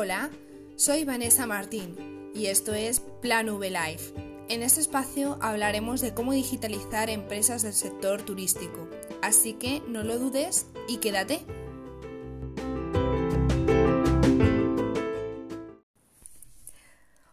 [0.00, 0.30] Hola,
[0.76, 4.14] soy Vanessa Martín y esto es Plan V Life.
[4.48, 8.88] En este espacio hablaremos de cómo digitalizar empresas del sector turístico,
[9.22, 11.40] así que no lo dudes y quédate.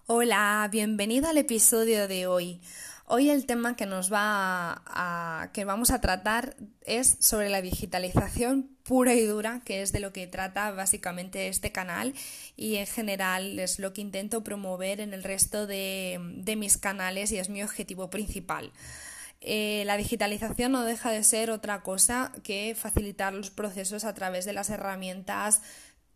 [0.08, 2.62] Hola, bienvenido al episodio de hoy.
[3.08, 8.76] Hoy el tema que nos va a, que vamos a tratar es sobre la digitalización
[8.82, 12.16] pura y dura, que es de lo que trata básicamente este canal
[12.56, 16.20] y en general es lo que intento promover en el resto de,
[16.58, 18.72] mis canales y es mi objetivo principal.
[19.40, 24.46] Eh, la digitalización no deja de ser otra cosa que facilitar los procesos a través
[24.46, 25.62] de las herramientas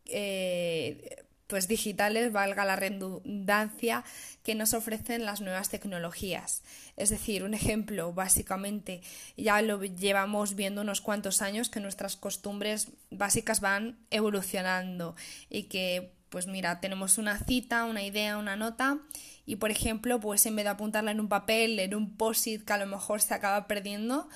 [0.05, 4.03] eh, pues digitales, valga la redundancia,
[4.43, 6.61] que nos ofrecen las nuevas tecnologías.
[6.95, 9.01] Es decir, un ejemplo, básicamente,
[9.35, 15.15] ya lo llevamos viendo unos cuantos años que nuestras costumbres básicas van evolucionando
[15.49, 18.99] y que, pues mira, tenemos una cita, una idea, una nota
[19.47, 22.73] y, por ejemplo, pues en vez de apuntarla en un papel, en un post-it que
[22.73, 24.29] a lo mejor se acaba perdiendo,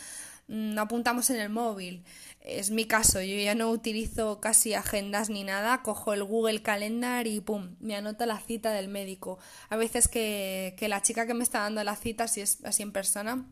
[0.48, 2.04] no apuntamos en el móvil.
[2.42, 7.26] Es mi caso, yo ya no utilizo casi agendas ni nada, cojo el Google Calendar
[7.28, 9.40] y pum, me anoto la cita del médico.
[9.70, 12.84] A veces que, que la chica que me está dando la cita, si es así
[12.84, 13.46] en persona,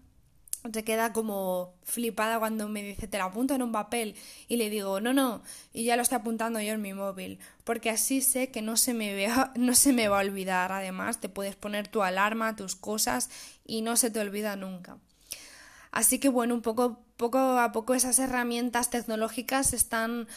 [0.72, 4.16] se queda como flipada cuando me dice te la apunto en un papel
[4.48, 5.42] y le digo no no
[5.74, 8.94] y ya lo estoy apuntando yo en mi móvil porque así sé que no se
[8.94, 12.76] me vea, no se me va a olvidar además te puedes poner tu alarma tus
[12.76, 13.30] cosas
[13.66, 14.98] y no se te olvida nunca
[15.92, 20.28] Así que bueno, un poco, poco a poco esas herramientas tecnológicas se están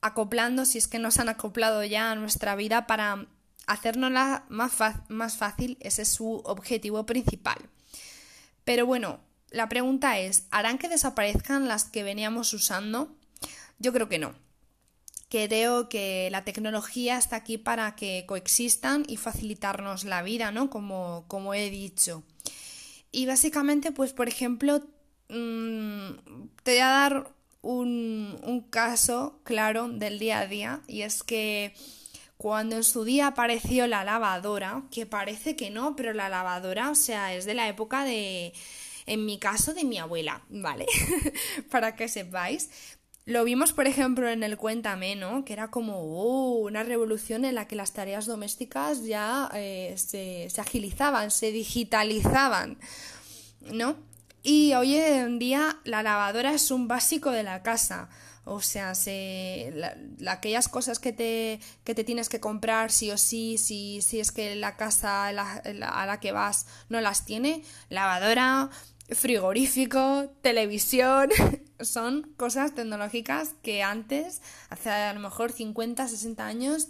[0.00, 3.26] acoplando, si es que nos han acoplado ya a nuestra vida para
[3.66, 4.72] hacernosla más,
[5.08, 7.58] más fácil, ese es su objetivo principal.
[8.64, 13.14] Pero bueno, la pregunta es, ¿harán que desaparezcan las que veníamos usando?
[13.78, 14.34] Yo creo que no.
[15.28, 20.68] Creo que la tecnología está aquí para que coexistan y facilitarnos la vida, ¿no?
[20.68, 22.22] Como, como he dicho.
[23.10, 24.86] Y básicamente, pues por ejemplo,
[25.32, 27.32] mm, te voy a dar
[27.62, 31.74] un, un caso claro del día a día y es que
[32.42, 36.96] cuando en su día apareció la lavadora, que parece que no, pero la lavadora, o
[36.96, 38.52] sea, es de la época de,
[39.06, 40.86] en mi caso, de mi abuela, ¿vale?
[41.70, 42.68] Para que sepáis.
[43.26, 45.44] Lo vimos, por ejemplo, en el Cuéntame, ¿no?
[45.44, 50.50] Que era como uh, una revolución en la que las tareas domésticas ya eh, se,
[50.50, 52.76] se, agilizaban, se digitalizaban,
[53.72, 53.94] ¿no?
[54.42, 58.08] Y hoy en día la lavadora es un básico de la casa.
[58.44, 59.72] O sea, se,
[60.26, 64.32] aquellas cosas que te, que te tienes que comprar sí o sí, si, si es
[64.32, 68.68] que la casa a la que vas no las tiene, lavadora,
[69.10, 71.30] frigorífico, televisión,
[71.80, 76.88] son cosas tecnológicas que antes, hace a lo mejor 50, 60 años,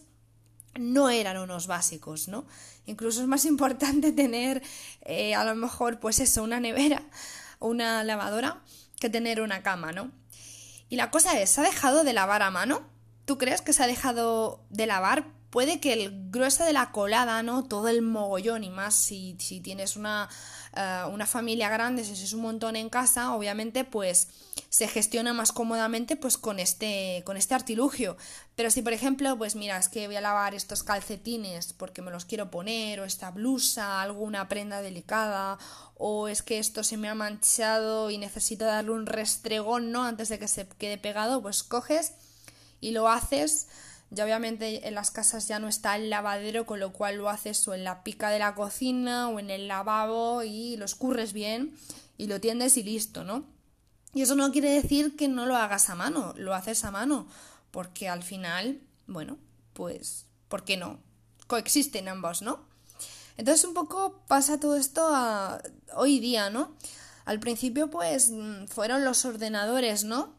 [0.80, 2.46] no eran unos básicos, ¿no?
[2.86, 4.62] Incluso es más importante tener
[5.02, 7.02] eh, a lo mejor, pues eso, una nevera
[7.62, 8.60] o una lavadora
[9.00, 10.10] que tener una cama, ¿no?
[10.88, 12.82] Y la cosa es, ¿se ha dejado de lavar a mano?
[13.24, 15.24] ¿Tú crees que se ha dejado de lavar?
[15.52, 17.62] Puede que el grueso de la colada, ¿no?
[17.62, 20.28] Todo el mogollón y más si, si tienes una
[20.74, 24.28] eh, una familia grande, si es un montón en casa, obviamente pues
[24.70, 28.16] se gestiona más cómodamente pues con este, con este artilugio.
[28.56, 32.10] Pero si por ejemplo, pues mira, es que voy a lavar estos calcetines porque me
[32.10, 35.58] los quiero poner, o esta blusa, alguna prenda delicada,
[35.94, 40.04] o es que esto se me ha manchado y necesito darle un restregón, ¿no?
[40.04, 42.14] Antes de que se quede pegado, pues coges
[42.80, 43.68] y lo haces
[44.12, 47.66] ya obviamente en las casas ya no está el lavadero, con lo cual lo haces
[47.66, 51.74] o en la pica de la cocina o en el lavabo y lo escurres bien
[52.18, 53.46] y lo tiendes y listo, ¿no?
[54.12, 57.26] Y eso no quiere decir que no lo hagas a mano, lo haces a mano,
[57.70, 59.38] porque al final, bueno,
[59.72, 61.00] pues, ¿por qué no?
[61.46, 62.60] Coexisten ambos, ¿no?
[63.38, 65.62] Entonces un poco pasa todo esto a
[65.94, 66.76] hoy día, ¿no?
[67.24, 70.34] Al principio pues mm, fueron los ordenadores, ¿no?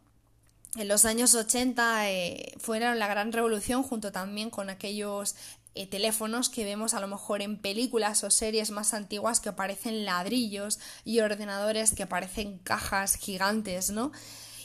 [0.76, 5.36] En los años 80 eh, fueron la gran revolución junto también con aquellos
[5.76, 10.06] eh, teléfonos que vemos a lo mejor en películas o series más antiguas que parecen
[10.06, 14.12] ladrillos y ordenadores que parecen cajas gigantes, ¿no?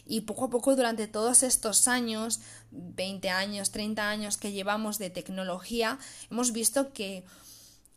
[0.06, 2.40] Y poco a poco durante todos estos años,
[2.70, 5.99] 20 años, 30 años que llevamos de tecnología,
[6.31, 7.25] hemos visto que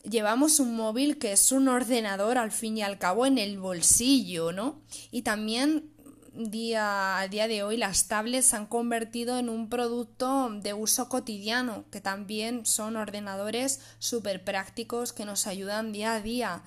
[0.04, 4.52] llevamos un móvil que es un ordenador al fin y al cabo en el bolsillo,
[4.52, 4.82] ¿no?
[5.12, 5.90] Y también
[6.34, 11.10] día, a día de hoy las tablets se han convertido en un producto de uso
[11.10, 16.64] cotidiano, que también son ordenadores súper prácticos que nos ayudan día a día.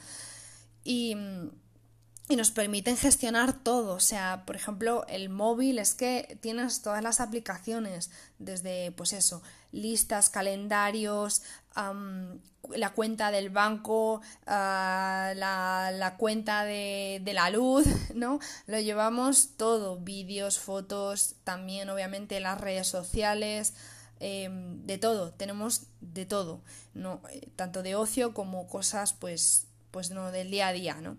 [0.84, 1.16] Y,
[2.28, 3.94] y nos permiten gestionar todo.
[3.94, 9.42] O sea, por ejemplo, el móvil es que tienes todas las aplicaciones, desde, pues eso,
[9.74, 11.42] listas, calendarios,
[11.74, 18.38] la cuenta del banco, ah, la, cuenta de, la luz, ¿no?
[18.66, 23.74] Lo llevamos todo, vídeos, fotos, también obviamente las redes sociales,
[24.20, 26.62] em, de todo, tenemos de todo,
[26.94, 27.20] ¿no?
[27.30, 31.16] Eh, tanto de ocio como cosas, pues, pues no, del día a día, ¿no?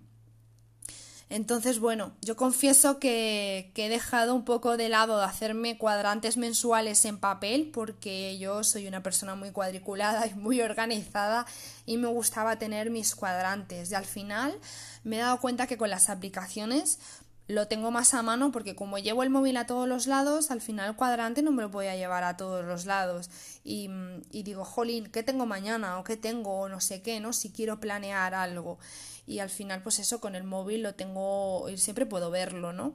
[1.30, 7.04] Entonces, bueno, yo confieso que, he dejado un poco de lado de hacerme cuadrantes mensuales
[7.06, 11.48] en papel porque yo soy una persona muy cuadriculada y muy organizada
[11.88, 13.92] y me gustaba tener mis cuadrantes.
[13.92, 14.60] Y al final
[15.04, 17.00] me he dado cuenta que con las aplicaciones
[17.48, 20.62] lo tengo más a mano porque como llevo el móvil a todos los lados, al
[20.62, 23.30] final el cuadrante no me lo voy a llevar a todos los lados.
[23.64, 23.90] Y,
[24.32, 26.00] y digo, jolín, ¿qué tengo mañana?
[26.00, 26.60] ¿O qué tengo?
[26.62, 27.34] O no sé qué, ¿no?
[27.34, 28.80] Si quiero planear algo
[29.28, 32.94] y al final pues eso con el móvil lo tengo, y siempre puedo verlo, ¿no?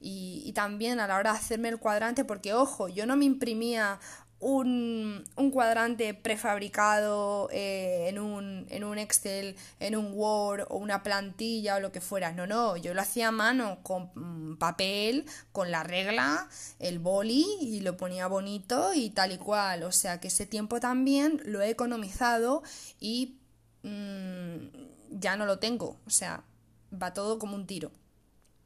[0.00, 3.24] Y, y, también a la hora de hacerme el cuadrante, porque ojo, yo no me
[3.24, 3.98] imprimía
[4.40, 11.02] un, un cuadrante prefabricado eh, en, un, en un Excel, en un Word o una
[11.02, 12.32] plantilla o lo que fuera.
[12.32, 16.48] No, no, yo lo hacía a mano con mm, papel, con la regla,
[16.78, 19.82] el boli y lo ponía bonito y tal y cual.
[19.82, 22.62] O sea que ese tiempo también lo he economizado
[23.00, 23.34] y...
[23.82, 26.44] Mmm, ya no lo tengo, o sea,
[26.90, 27.90] va todo como un tiro.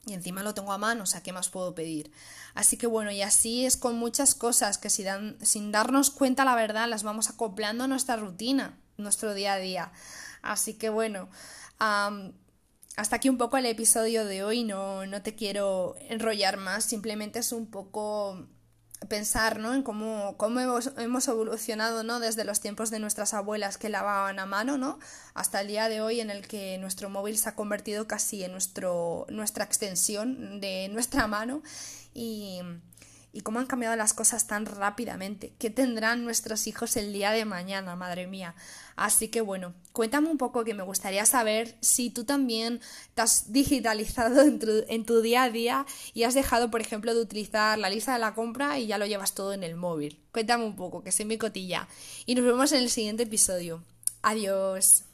[0.04, 2.10] Y encima lo tengo a mano, o sea, ¿qué más puedo pedir?
[2.54, 6.44] Así que bueno, y así es con muchas cosas que si dan, sin darnos cuenta,
[6.44, 9.92] la verdad, las vamos acoplando a nuestra rutina, nuestro día a día.
[10.42, 11.28] Así que bueno,
[11.78, 17.38] hasta aquí un poco el episodio de hoy, no, no te quiero enrollar más, simplemente
[17.38, 18.48] es un poco
[19.08, 19.74] pensar ¿no?
[19.74, 22.20] en cómo, cómo hemos, evolucionado ¿no?
[22.20, 24.98] desde los tiempos de nuestras abuelas que lavaban a mano ¿no?
[25.34, 28.52] hasta el día de hoy en el que nuestro móvil se ha convertido casi en
[28.52, 31.62] nuestro, nuestra extensión de nuestra mano
[32.14, 32.60] y,
[33.32, 35.52] y cómo han cambiado las cosas tan rápidamente.
[35.58, 38.54] ¿Qué tendrán nuestros hijos el día de mañana, madre mía?
[38.94, 42.80] Así que bueno, cuéntame un poco que me gustaría saber si tú también
[43.14, 47.78] te has digitalizado en tu, día a día y has dejado, por ejemplo, de utilizar
[47.78, 50.20] la lista de la compra y ya lo llevas todo en el móvil.
[50.32, 51.88] Cuéntame un poco, que soy mi cotilla.
[52.26, 53.82] Y nos vemos en el siguiente episodio.
[54.22, 55.04] Adiós.